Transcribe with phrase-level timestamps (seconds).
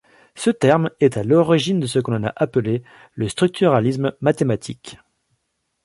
[0.33, 2.81] Ce terme est à l'origine de ce que l'on a appelé
[3.13, 4.97] le structuralisme mathématique.